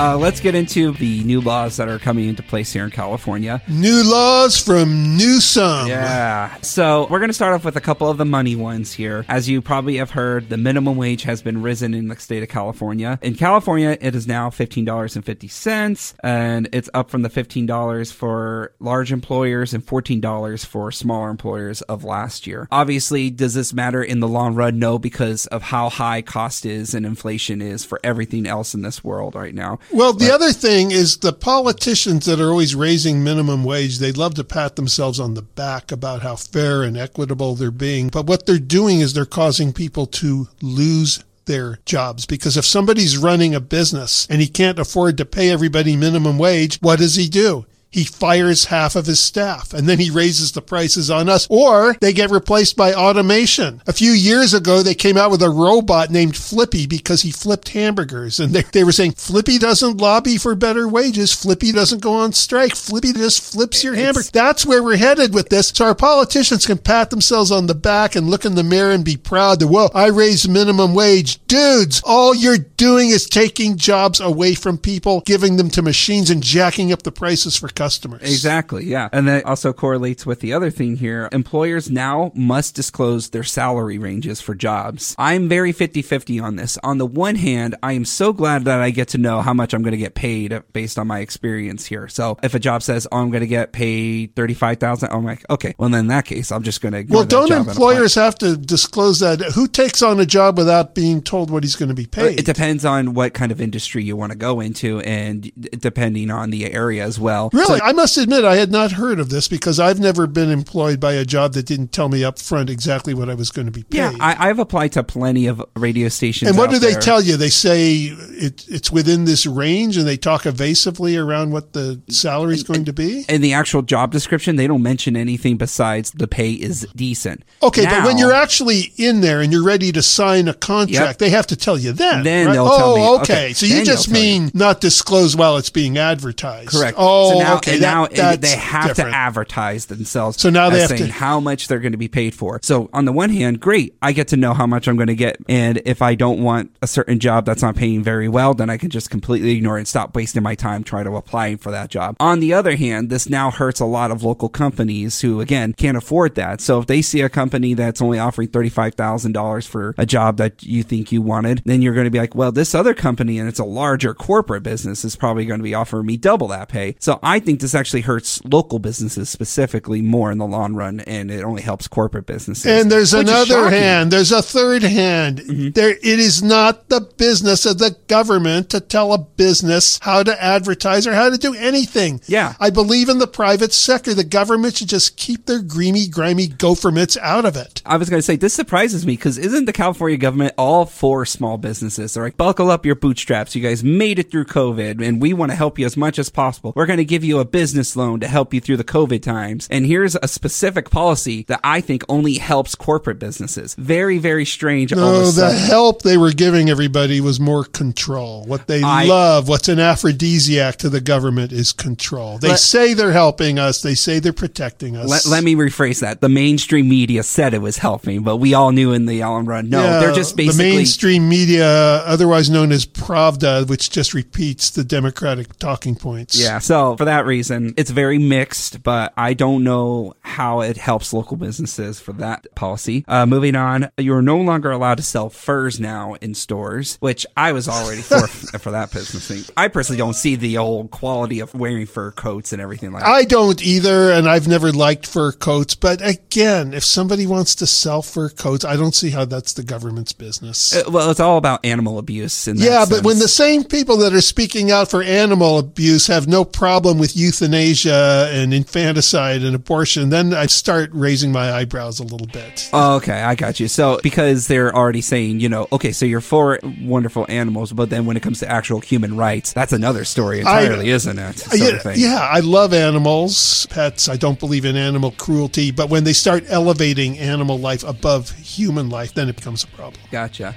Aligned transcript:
Uh, 0.00 0.16
let's 0.16 0.40
get 0.40 0.54
into 0.54 0.92
the 0.92 1.22
new 1.24 1.42
laws 1.42 1.76
that 1.76 1.86
are 1.86 1.98
coming 1.98 2.26
into 2.26 2.42
place 2.42 2.72
here 2.72 2.84
in 2.84 2.90
California. 2.90 3.60
New 3.68 4.02
laws 4.02 4.56
from 4.56 5.14
Newsom. 5.18 5.88
Yeah. 5.88 6.56
So 6.62 7.06
we're 7.10 7.18
going 7.18 7.28
to 7.28 7.34
start 7.34 7.52
off 7.52 7.66
with 7.66 7.76
a 7.76 7.82
couple 7.82 8.08
of 8.08 8.16
the 8.16 8.24
money 8.24 8.56
ones 8.56 8.94
here. 8.94 9.26
As 9.28 9.46
you 9.46 9.60
probably 9.60 9.98
have 9.98 10.12
heard, 10.12 10.48
the 10.48 10.56
minimum 10.56 10.96
wage 10.96 11.24
has 11.24 11.42
been 11.42 11.60
risen 11.60 11.92
in 11.92 12.08
the 12.08 12.16
state 12.16 12.42
of 12.42 12.48
California. 12.48 13.18
In 13.20 13.34
California, 13.34 13.98
it 14.00 14.14
is 14.14 14.26
now 14.26 14.48
$15.50, 14.48 16.14
and 16.20 16.66
it's 16.72 16.88
up 16.94 17.10
from 17.10 17.20
the 17.20 17.28
$15 17.28 18.10
for 18.10 18.72
large 18.80 19.12
employers 19.12 19.74
and 19.74 19.84
$14 19.84 20.64
for 20.64 20.90
smaller 20.90 21.28
employers 21.28 21.82
of 21.82 22.04
last 22.04 22.46
year. 22.46 22.66
Obviously, 22.72 23.28
does 23.28 23.52
this 23.52 23.74
matter 23.74 24.02
in 24.02 24.20
the 24.20 24.28
long 24.28 24.54
run? 24.54 24.78
No, 24.78 24.98
because 24.98 25.46
of 25.48 25.60
how 25.60 25.90
high 25.90 26.22
cost 26.22 26.64
is 26.64 26.94
and 26.94 27.04
inflation 27.04 27.60
is 27.60 27.84
for 27.84 28.00
everything 28.02 28.46
else 28.46 28.72
in 28.72 28.80
this 28.80 29.04
world 29.04 29.34
right 29.34 29.54
now. 29.54 29.78
Well, 29.92 30.12
the 30.12 30.32
other 30.32 30.52
thing 30.52 30.92
is 30.92 31.16
the 31.16 31.32
politicians 31.32 32.24
that 32.26 32.40
are 32.40 32.50
always 32.50 32.76
raising 32.76 33.24
minimum 33.24 33.64
wage, 33.64 33.98
they 33.98 34.12
love 34.12 34.34
to 34.34 34.44
pat 34.44 34.76
themselves 34.76 35.18
on 35.18 35.34
the 35.34 35.42
back 35.42 35.90
about 35.90 36.22
how 36.22 36.36
fair 36.36 36.84
and 36.84 36.96
equitable 36.96 37.56
they're 37.56 37.72
being. 37.72 38.08
But 38.08 38.26
what 38.26 38.46
they're 38.46 38.58
doing 38.58 39.00
is 39.00 39.12
they're 39.12 39.24
causing 39.24 39.72
people 39.72 40.06
to 40.06 40.48
lose 40.62 41.24
their 41.46 41.80
jobs 41.84 42.24
because 42.24 42.56
if 42.56 42.64
somebody's 42.64 43.18
running 43.18 43.54
a 43.56 43.60
business 43.60 44.28
and 44.30 44.40
he 44.40 44.46
can't 44.46 44.78
afford 44.78 45.16
to 45.16 45.24
pay 45.24 45.50
everybody 45.50 45.96
minimum 45.96 46.38
wage, 46.38 46.78
what 46.80 47.00
does 47.00 47.16
he 47.16 47.28
do? 47.28 47.66
He 47.90 48.04
fires 48.04 48.66
half 48.66 48.94
of 48.94 49.06
his 49.06 49.18
staff 49.18 49.74
and 49.74 49.88
then 49.88 49.98
he 49.98 50.10
raises 50.10 50.52
the 50.52 50.62
prices 50.62 51.10
on 51.10 51.28
us 51.28 51.46
or 51.50 51.94
they 52.00 52.12
get 52.12 52.30
replaced 52.30 52.76
by 52.76 52.94
automation. 52.94 53.82
A 53.86 53.92
few 53.92 54.12
years 54.12 54.54
ago, 54.54 54.82
they 54.82 54.94
came 54.94 55.16
out 55.16 55.30
with 55.30 55.42
a 55.42 55.50
robot 55.50 56.10
named 56.10 56.36
Flippy 56.36 56.86
because 56.86 57.22
he 57.22 57.32
flipped 57.32 57.70
hamburgers 57.70 58.38
and 58.38 58.52
they, 58.52 58.62
they 58.62 58.84
were 58.84 58.92
saying 58.92 59.12
Flippy 59.12 59.58
doesn't 59.58 59.96
lobby 59.96 60.36
for 60.36 60.54
better 60.54 60.86
wages. 60.86 61.32
Flippy 61.32 61.72
doesn't 61.72 62.00
go 62.02 62.14
on 62.14 62.32
strike. 62.32 62.76
Flippy 62.76 63.12
just 63.12 63.52
flips 63.52 63.82
your 63.82 63.94
hamburger. 63.94 64.28
That's 64.32 64.64
where 64.64 64.82
we're 64.82 64.96
headed 64.96 65.34
with 65.34 65.48
this. 65.48 65.68
So 65.68 65.86
our 65.86 65.94
politicians 65.94 66.66
can 66.66 66.78
pat 66.78 67.10
themselves 67.10 67.50
on 67.50 67.66
the 67.66 67.74
back 67.74 68.14
and 68.14 68.30
look 68.30 68.44
in 68.44 68.54
the 68.54 68.62
mirror 68.62 68.92
and 68.92 69.04
be 69.04 69.16
proud 69.16 69.58
that, 69.60 69.68
well, 69.68 69.90
I 69.94 70.06
raised 70.08 70.48
minimum 70.48 70.94
wage. 70.94 71.44
Dudes, 71.46 72.02
all 72.04 72.34
you're 72.34 72.58
doing 72.58 73.10
is 73.10 73.26
taking 73.26 73.76
jobs 73.76 74.20
away 74.20 74.54
from 74.54 74.78
people, 74.78 75.22
giving 75.26 75.56
them 75.56 75.70
to 75.70 75.82
machines 75.82 76.30
and 76.30 76.42
jacking 76.42 76.92
up 76.92 77.02
the 77.02 77.10
prices 77.10 77.56
for 77.56 77.68
customers. 77.80 78.20
Exactly, 78.20 78.84
yeah. 78.84 79.08
And 79.10 79.26
that 79.26 79.46
also 79.46 79.72
correlates 79.72 80.26
with 80.26 80.40
the 80.40 80.52
other 80.52 80.70
thing 80.70 80.96
here. 80.96 81.30
Employers 81.32 81.90
now 81.90 82.30
must 82.34 82.74
disclose 82.74 83.30
their 83.30 83.42
salary 83.42 83.96
ranges 83.96 84.38
for 84.42 84.54
jobs. 84.54 85.14
I'm 85.16 85.48
very 85.48 85.72
50 85.72 86.02
50 86.02 86.40
on 86.40 86.56
this. 86.56 86.76
On 86.82 86.98
the 86.98 87.06
one 87.06 87.36
hand, 87.36 87.76
I 87.82 87.94
am 87.94 88.04
so 88.04 88.34
glad 88.34 88.66
that 88.66 88.80
I 88.80 88.90
get 88.90 89.08
to 89.08 89.18
know 89.18 89.40
how 89.40 89.54
much 89.54 89.72
I'm 89.72 89.82
going 89.82 89.92
to 89.92 89.96
get 89.96 90.14
paid 90.14 90.62
based 90.74 90.98
on 90.98 91.06
my 91.06 91.20
experience 91.20 91.86
here. 91.86 92.06
So 92.06 92.36
if 92.42 92.54
a 92.54 92.58
job 92.58 92.82
says, 92.82 93.08
oh, 93.10 93.16
I'm 93.16 93.30
going 93.30 93.40
to 93.40 93.46
get 93.46 93.72
paid 93.72 94.36
35000 94.36 95.10
I'm 95.10 95.24
like, 95.24 95.48
okay, 95.48 95.74
well, 95.78 95.88
then 95.88 96.00
in 96.00 96.06
that 96.08 96.26
case, 96.26 96.52
I'm 96.52 96.62
just 96.62 96.82
going 96.82 96.92
to 96.92 97.10
Well, 97.10 97.24
don't 97.24 97.50
employers 97.50 98.14
have 98.16 98.34
to 98.36 98.58
disclose 98.58 99.20
that? 99.20 99.40
Who 99.54 99.66
takes 99.66 100.02
on 100.02 100.20
a 100.20 100.26
job 100.26 100.58
without 100.58 100.94
being 100.94 101.22
told 101.22 101.50
what 101.50 101.64
he's 101.64 101.76
going 101.76 101.88
to 101.88 101.94
be 101.94 102.06
paid? 102.06 102.38
It 102.38 102.44
depends 102.44 102.84
on 102.84 103.14
what 103.14 103.32
kind 103.32 103.50
of 103.50 103.58
industry 103.58 104.04
you 104.04 104.16
want 104.16 104.32
to 104.32 104.38
go 104.38 104.60
into 104.60 105.00
and 105.00 105.50
depending 105.78 106.30
on 106.30 106.50
the 106.50 106.70
area 106.70 107.04
as 107.04 107.18
well. 107.18 107.48
Really? 107.54 107.69
So, 107.78 107.84
I 107.84 107.92
must 107.92 108.16
admit, 108.16 108.44
I 108.44 108.56
had 108.56 108.70
not 108.70 108.92
heard 108.92 109.20
of 109.20 109.28
this 109.28 109.48
because 109.48 109.78
I've 109.80 110.00
never 110.00 110.26
been 110.26 110.50
employed 110.50 111.00
by 111.00 111.14
a 111.14 111.24
job 111.24 111.52
that 111.54 111.66
didn't 111.66 111.92
tell 111.92 112.08
me 112.08 112.24
up 112.24 112.38
front 112.38 112.70
exactly 112.70 113.14
what 113.14 113.28
I 113.28 113.34
was 113.34 113.50
going 113.50 113.66
to 113.66 113.72
be 113.72 113.82
paid. 113.82 113.98
Yeah, 113.98 114.16
I, 114.20 114.48
have 114.48 114.58
applied 114.58 114.92
to 114.92 115.02
plenty 115.02 115.46
of 115.46 115.62
radio 115.76 116.08
stations. 116.08 116.50
And 116.50 116.58
what 116.58 116.70
do 116.70 116.78
they 116.78 116.92
there. 116.92 117.00
tell 117.00 117.22
you? 117.22 117.36
They 117.36 117.48
say 117.48 117.92
it, 117.94 118.66
it's 118.68 118.90
within 118.90 119.24
this 119.24 119.46
range 119.46 119.96
and 119.96 120.06
they 120.06 120.16
talk 120.16 120.46
evasively 120.46 121.16
around 121.16 121.52
what 121.52 121.72
the 121.72 122.00
salary 122.08 122.54
is 122.54 122.62
going 122.62 122.84
to 122.84 122.92
be? 122.92 123.24
In 123.28 123.40
the 123.40 123.52
actual 123.52 123.82
job 123.82 124.12
description, 124.12 124.56
they 124.56 124.66
don't 124.66 124.82
mention 124.82 125.16
anything 125.16 125.56
besides 125.56 126.10
the 126.12 126.28
pay 126.28 126.52
is 126.52 126.86
decent. 126.94 127.44
Okay, 127.62 127.84
now, 127.84 128.00
but 128.00 128.06
when 128.06 128.18
you're 128.18 128.32
actually 128.32 128.92
in 128.96 129.20
there 129.20 129.40
and 129.40 129.52
you're 129.52 129.64
ready 129.64 129.92
to 129.92 130.02
sign 130.02 130.48
a 130.48 130.54
contract, 130.54 130.90
yep. 130.92 131.18
they 131.18 131.30
have 131.30 131.46
to 131.48 131.56
tell 131.56 131.78
you 131.78 131.92
then. 131.92 132.24
Then 132.24 132.46
right? 132.46 132.52
they'll 132.54 132.66
oh, 132.66 132.78
tell 132.78 132.96
me. 132.96 133.02
Oh, 133.02 133.20
okay, 133.20 133.44
okay. 133.44 133.52
so 133.52 133.66
you 133.66 133.84
just 133.84 134.10
mean 134.10 134.50
not 134.54 134.80
disclose 134.80 135.36
while 135.36 135.56
it's 135.56 135.70
being 135.70 135.98
advertised. 135.98 136.70
Correct. 136.70 136.96
Oh, 136.98 137.32
so 137.32 137.38
now, 137.38 137.59
okay. 137.68 137.78
now 137.78 138.06
that, 138.06 138.40
they 138.40 138.56
have 138.56 138.88
different. 138.88 139.12
to 139.12 139.16
advertise 139.16 139.86
themselves. 139.86 140.40
So 140.40 140.50
now 140.50 140.70
they 140.70 140.80
have 140.80 140.90
saying 140.90 141.06
to 141.06 141.12
how 141.12 141.40
much 141.40 141.68
they're 141.68 141.80
going 141.80 141.92
to 141.92 141.98
be 141.98 142.08
paid 142.08 142.34
for. 142.34 142.60
So 142.62 142.90
on 142.92 143.04
the 143.04 143.12
one 143.12 143.30
hand, 143.30 143.60
great, 143.60 143.96
I 144.02 144.12
get 144.12 144.28
to 144.28 144.36
know 144.36 144.54
how 144.54 144.66
much 144.66 144.88
I'm 144.88 144.96
going 144.96 145.08
to 145.08 145.14
get, 145.14 145.38
and 145.48 145.80
if 145.84 146.02
I 146.02 146.14
don't 146.14 146.42
want 146.42 146.74
a 146.82 146.86
certain 146.86 147.18
job 147.18 147.44
that's 147.44 147.62
not 147.62 147.76
paying 147.76 148.02
very 148.02 148.28
well, 148.28 148.54
then 148.54 148.70
I 148.70 148.76
can 148.76 148.90
just 148.90 149.10
completely 149.10 149.52
ignore 149.52 149.76
it 149.76 149.80
and 149.80 149.88
stop 149.88 150.14
wasting 150.14 150.42
my 150.42 150.54
time 150.54 150.84
trying 150.84 151.04
to 151.04 151.16
apply 151.16 151.56
for 151.56 151.70
that 151.70 151.90
job. 151.90 152.16
On 152.20 152.40
the 152.40 152.52
other 152.52 152.76
hand, 152.76 153.10
this 153.10 153.28
now 153.28 153.50
hurts 153.50 153.80
a 153.80 153.84
lot 153.84 154.10
of 154.10 154.22
local 154.22 154.48
companies 154.48 155.20
who 155.20 155.40
again 155.40 155.72
can't 155.72 155.96
afford 155.96 156.34
that. 156.36 156.60
So 156.60 156.78
if 156.78 156.86
they 156.86 157.02
see 157.02 157.22
a 157.22 157.28
company 157.28 157.74
that's 157.74 158.00
only 158.00 158.18
offering 158.18 158.48
thirty 158.48 158.68
five 158.68 158.94
thousand 158.94 159.32
dollars 159.32 159.66
for 159.66 159.94
a 159.98 160.06
job 160.06 160.36
that 160.36 160.62
you 160.62 160.82
think 160.82 161.10
you 161.10 161.22
wanted, 161.22 161.62
then 161.64 161.82
you're 161.82 161.94
going 161.94 162.04
to 162.04 162.10
be 162.10 162.18
like, 162.20 162.34
well, 162.34 162.52
this 162.52 162.74
other 162.74 162.94
company 162.94 163.38
and 163.38 163.48
it's 163.48 163.58
a 163.58 163.64
larger 163.64 164.14
corporate 164.14 164.62
business 164.62 165.04
is 165.04 165.16
probably 165.16 165.44
going 165.44 165.58
to 165.58 165.64
be 165.64 165.74
offering 165.74 166.06
me 166.06 166.16
double 166.16 166.48
that 166.48 166.68
pay. 166.68 166.94
So 167.00 167.18
I 167.22 167.40
think 167.40 167.49
this 167.58 167.74
actually 167.74 168.02
hurts 168.02 168.44
local 168.44 168.78
businesses 168.78 169.28
specifically 169.28 170.02
more 170.02 170.30
in 170.30 170.38
the 170.38 170.46
long 170.46 170.74
run, 170.74 171.00
and 171.00 171.30
it 171.30 171.42
only 171.42 171.62
helps 171.62 171.88
corporate 171.88 172.26
businesses. 172.26 172.66
And 172.66 172.90
there's 172.90 173.12
another 173.12 173.70
hand. 173.70 174.12
There's 174.12 174.30
a 174.30 174.42
third 174.42 174.82
hand. 174.82 175.38
Mm-hmm. 175.38 175.70
There, 175.70 175.90
it 175.90 176.04
is 176.04 176.42
not 176.42 176.88
the 176.88 177.00
business 177.00 177.66
of 177.66 177.78
the 177.78 177.96
government 178.06 178.70
to 178.70 178.80
tell 178.80 179.12
a 179.12 179.18
business 179.18 179.98
how 180.02 180.22
to 180.22 180.42
advertise 180.42 181.06
or 181.06 181.14
how 181.14 181.30
to 181.30 181.38
do 181.38 181.54
anything. 181.54 182.20
Yeah, 182.26 182.54
I 182.60 182.70
believe 182.70 183.08
in 183.08 183.18
the 183.18 183.26
private 183.26 183.72
sector. 183.72 184.14
The 184.14 184.22
government 184.22 184.76
should 184.76 184.88
just 184.88 185.16
keep 185.16 185.46
their 185.46 185.62
grimy, 185.62 186.06
grimy 186.06 186.46
gopher 186.46 186.90
mitts 186.90 187.16
out 187.16 187.44
of 187.44 187.56
it. 187.56 187.82
I 187.84 187.96
was 187.96 188.08
going 188.08 188.18
to 188.18 188.22
say 188.22 188.36
this 188.36 188.54
surprises 188.54 189.06
me 189.06 189.14
because 189.14 189.38
isn't 189.38 189.64
the 189.64 189.72
California 189.72 190.18
government 190.18 190.54
all 190.56 190.86
for 190.86 191.26
small 191.26 191.58
businesses? 191.58 192.14
They're 192.14 192.24
like, 192.24 192.36
buckle 192.36 192.70
up 192.70 192.86
your 192.86 192.94
bootstraps. 192.94 193.54
You 193.56 193.62
guys 193.62 193.82
made 193.82 194.18
it 194.18 194.30
through 194.30 194.44
COVID, 194.44 195.02
and 195.02 195.20
we 195.20 195.32
want 195.32 195.50
to 195.50 195.56
help 195.56 195.78
you 195.78 195.86
as 195.86 195.96
much 195.96 196.18
as 196.18 196.28
possible. 196.30 196.72
We're 196.76 196.86
going 196.86 196.98
to 196.98 197.04
give 197.04 197.24
you 197.24 197.39
a 197.40 197.44
business 197.44 197.96
loan 197.96 198.20
to 198.20 198.28
help 198.28 198.54
you 198.54 198.60
through 198.60 198.76
the 198.76 198.84
COVID 198.84 199.22
times. 199.22 199.66
And 199.70 199.86
here's 199.86 200.14
a 200.16 200.28
specific 200.28 200.90
policy 200.90 201.44
that 201.48 201.60
I 201.64 201.80
think 201.80 202.04
only 202.08 202.34
helps 202.34 202.74
corporate 202.74 203.18
businesses. 203.18 203.74
Very, 203.74 204.18
very 204.18 204.44
strange. 204.44 204.94
No, 204.94 205.02
oh, 205.02 205.30
the 205.30 205.52
help 205.52 206.02
they 206.02 206.16
were 206.16 206.32
giving 206.32 206.70
everybody 206.70 207.20
was 207.20 207.40
more 207.40 207.64
control. 207.64 208.44
What 208.44 208.66
they 208.66 208.82
I, 208.82 209.04
love, 209.04 209.48
what's 209.48 209.68
an 209.68 209.80
aphrodisiac 209.80 210.76
to 210.76 210.88
the 210.88 211.00
government 211.00 211.52
is 211.52 211.72
control. 211.72 212.38
They 212.38 212.50
let, 212.50 212.60
say 212.60 212.94
they're 212.94 213.12
helping 213.12 213.58
us. 213.58 213.82
They 213.82 213.94
say 213.94 214.18
they're 214.18 214.32
protecting 214.32 214.96
us. 214.96 215.08
Let, 215.08 215.26
let, 215.26 215.44
me 215.44 215.54
rephrase 215.54 216.00
that. 216.00 216.20
The 216.20 216.28
mainstream 216.28 216.88
media 216.88 217.22
said 217.22 217.54
it 217.54 217.62
was 217.62 217.78
helping, 217.78 218.22
but 218.22 218.36
we 218.36 218.54
all 218.54 218.72
knew 218.72 218.92
in 218.92 219.06
the 219.06 219.22
Allen 219.22 219.46
run, 219.46 219.68
no, 219.68 219.82
yeah, 219.82 220.00
they're 220.00 220.12
just 220.12 220.36
basically. 220.36 220.70
The 220.70 220.76
mainstream 220.76 221.28
media, 221.28 221.66
otherwise 221.66 222.50
known 222.50 222.72
as 222.72 222.86
Pravda, 222.86 223.68
which 223.68 223.90
just 223.90 224.14
repeats 224.14 224.70
the 224.70 224.84
Democratic 224.84 225.58
talking 225.58 225.94
points. 225.94 226.40
Yeah. 226.40 226.58
So 226.58 226.96
for 226.96 227.04
that 227.04 227.24
reason, 227.30 227.74
it's 227.76 227.90
very 227.90 228.18
mixed, 228.18 228.82
but 228.82 229.12
I 229.16 229.34
don't 229.34 229.62
know 229.62 230.14
how 230.20 230.60
it 230.60 230.76
helps 230.76 231.12
local 231.12 231.36
businesses 231.36 232.00
for 232.00 232.12
that 232.14 232.46
policy. 232.54 233.04
Uh, 233.06 233.24
moving 233.24 233.54
on, 233.54 233.90
you're 233.96 234.20
no 234.20 234.38
longer 234.38 234.70
allowed 234.72 234.96
to 234.96 235.02
sell 235.02 235.30
furs 235.30 235.78
now 235.78 236.14
in 236.20 236.34
stores, 236.34 236.96
which 237.00 237.24
I 237.36 237.52
was 237.52 237.68
already 237.68 238.02
for 238.02 238.26
for 238.58 238.72
that 238.72 238.92
business 238.92 239.28
thing. 239.28 239.44
I 239.56 239.68
personally 239.68 239.98
don't 239.98 240.14
see 240.14 240.34
the 240.34 240.58
old 240.58 240.90
quality 240.90 241.40
of 241.40 241.54
wearing 241.54 241.86
fur 241.86 242.10
coats 242.10 242.52
and 242.52 242.60
everything 242.60 242.92
like 242.92 243.04
that. 243.04 243.08
I 243.08 243.24
don't 243.24 243.62
either, 243.62 244.10
and 244.10 244.28
I've 244.28 244.48
never 244.48 244.72
liked 244.72 245.06
fur 245.06 245.32
coats. 245.32 245.76
But 245.76 246.06
again, 246.06 246.74
if 246.74 246.84
somebody 246.84 247.26
wants 247.26 247.54
to 247.56 247.66
sell 247.66 248.02
fur 248.02 248.28
coats, 248.28 248.64
I 248.64 248.76
don't 248.76 248.94
see 248.94 249.10
how 249.10 249.24
that's 249.24 249.52
the 249.52 249.62
government's 249.62 250.12
business. 250.12 250.74
Uh, 250.74 250.90
well, 250.90 251.10
it's 251.10 251.20
all 251.20 251.38
about 251.38 251.64
animal 251.64 251.98
abuse. 251.98 252.48
In 252.48 252.56
yeah, 252.56 252.84
but 252.88 253.04
when 253.04 253.20
the 253.20 253.28
same 253.28 253.62
people 253.62 253.98
that 253.98 254.12
are 254.12 254.20
speaking 254.20 254.72
out 254.72 254.90
for 254.90 255.02
animal 255.02 255.58
abuse 255.58 256.08
have 256.08 256.26
no 256.26 256.44
problem 256.44 256.98
with 256.98 257.16
euthanasia 257.20 258.28
and 258.32 258.52
infanticide 258.54 259.42
and 259.42 259.54
abortion, 259.54 260.10
then 260.10 260.34
I 260.34 260.46
start 260.46 260.90
raising 260.92 261.32
my 261.32 261.52
eyebrows 261.52 262.00
a 262.00 262.04
little 262.04 262.26
bit. 262.26 262.68
Oh, 262.72 262.96
okay, 262.96 263.22
I 263.22 263.34
got 263.34 263.60
you. 263.60 263.68
So 263.68 264.00
because 264.02 264.46
they're 264.46 264.74
already 264.74 265.00
saying, 265.00 265.40
you 265.40 265.48
know, 265.48 265.68
okay, 265.72 265.92
so 265.92 266.06
you're 266.06 266.20
for 266.20 266.58
wonderful 266.80 267.26
animals, 267.28 267.72
but 267.72 267.90
then 267.90 268.06
when 268.06 268.16
it 268.16 268.22
comes 268.22 268.40
to 268.40 268.50
actual 268.50 268.80
human 268.80 269.16
rights, 269.16 269.52
that's 269.52 269.72
another 269.72 270.04
story 270.04 270.40
entirely, 270.40 270.90
I, 270.90 270.94
isn't 270.94 271.18
it? 271.18 271.46
Uh, 271.52 271.56
yeah, 271.56 271.92
yeah, 271.94 272.18
I 272.20 272.40
love 272.40 272.72
animals, 272.72 273.66
pets. 273.66 274.08
I 274.08 274.16
don't 274.16 274.40
believe 274.40 274.64
in 274.64 274.76
animal 274.76 275.12
cruelty, 275.12 275.70
but 275.70 275.90
when 275.90 276.04
they 276.04 276.12
start 276.12 276.44
elevating 276.48 277.18
animal 277.18 277.58
life 277.58 277.84
above 277.84 278.30
human 278.30 278.88
life, 278.88 279.14
then 279.14 279.28
it 279.28 279.36
becomes 279.36 279.64
a 279.64 279.68
problem. 279.68 280.00
Gotcha. 280.10 280.54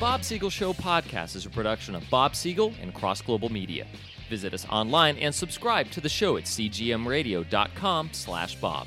Bob 0.00 0.22
Siegel 0.22 0.48
Show 0.48 0.72
podcast 0.74 1.34
is 1.34 1.44
a 1.44 1.50
production 1.50 1.96
of 1.96 2.08
Bob 2.08 2.36
Siegel 2.36 2.72
and 2.80 2.94
Cross 2.94 3.22
Global 3.22 3.48
Media. 3.48 3.84
Visit 4.30 4.54
us 4.54 4.64
online 4.70 5.16
and 5.16 5.34
subscribe 5.34 5.90
to 5.90 6.00
the 6.00 6.08
show 6.08 6.36
at 6.36 6.44
cgmradio.com 6.44 8.10
slash 8.12 8.54
bob. 8.60 8.86